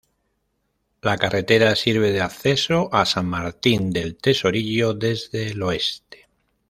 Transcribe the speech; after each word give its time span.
La 1.03 1.15
carretera 1.19 1.75
sirve 1.75 2.11
de 2.11 2.21
acceso 2.21 2.89
a 2.91 3.05
San 3.05 3.27
Martín 3.27 3.91
del 3.91 4.17
Tesorillo 4.17 4.95
desde 4.95 5.49
el 5.49 5.61
oeste. 5.61 6.27